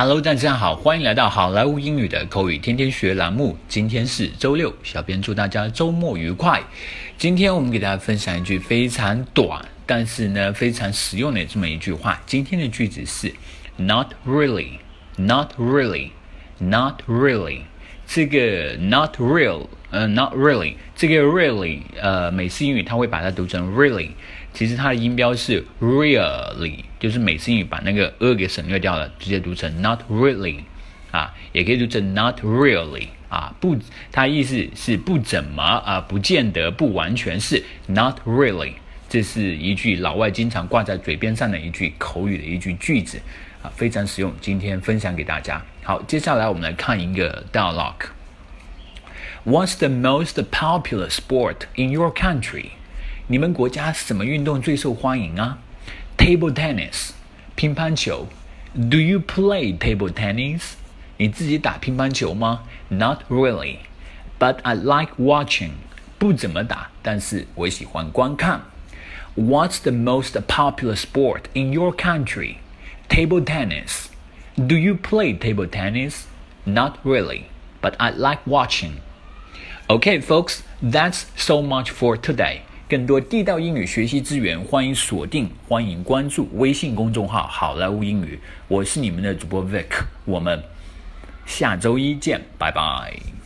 [0.00, 3.58] Hello，大家好，欢迎来到好莱坞英语的口语天天学栏目。
[3.66, 6.62] 今天是周六，小编祝大家周末愉快。
[7.16, 12.22] 今天我们给大家分享一句非常短，但是呢非常实用的这么一句话。
[12.26, 13.34] 今天的句子是
[13.76, 17.62] Not really，Not really，Not really。
[18.06, 24.10] 这个 Not real，呃，Not really，这个 really，呃，美式英语它会把它读成 really。
[24.54, 30.60] 其实它的音标是 really，就是美式英语把那个 a 给省略掉了，直接读成 not really，
[31.10, 33.76] 啊，也可以读成 not really，啊，不，
[34.10, 38.72] 它意思是不怎么啊，不见得，不完全是 not really，
[39.08, 43.20] 这是一句老外经常挂在嘴边上的一句口语的一句句子，
[43.62, 45.62] 啊，非常实用，今天分享给大家。
[45.82, 48.08] 好，接下来我们来看一个 dialogue。
[49.44, 52.70] What's the most popular sport in your country?
[53.28, 55.58] 你们国家什么运动最受欢迎啊
[56.17, 57.11] ？Table tennis，
[57.55, 58.27] 乒乓球。
[58.73, 60.73] Do you play table tennis？
[61.17, 62.63] 你自己打乒乓球吗？
[62.89, 63.77] Not really,
[64.39, 65.71] but I like watching。
[66.17, 68.61] 不怎么打，但是我喜欢观看。
[69.35, 72.57] What's the most popular sport in your country?
[73.09, 74.07] Table tennis.
[74.55, 76.25] Do you play table tennis?
[76.65, 77.45] Not really,
[77.81, 79.01] but I like watching.
[79.87, 82.61] Okay, folks, that's so much for today.
[82.88, 88.40] 更多地道英语学习资源，欢迎锁定，欢迎关注微信公众号“好莱坞英语”。
[88.66, 89.84] 我是你们的主播 Vic，
[90.24, 90.62] 我们
[91.44, 93.37] 下周一见，拜拜。